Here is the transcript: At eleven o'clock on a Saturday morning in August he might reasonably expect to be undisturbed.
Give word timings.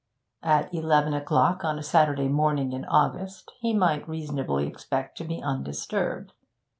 At 0.41 0.73
eleven 0.73 1.13
o'clock 1.13 1.63
on 1.63 1.77
a 1.77 1.83
Saturday 1.83 2.27
morning 2.27 2.71
in 2.73 2.85
August 2.85 3.51
he 3.59 3.71
might 3.71 4.09
reasonably 4.09 4.65
expect 4.65 5.15
to 5.19 5.23
be 5.25 5.43
undisturbed. 5.43 6.33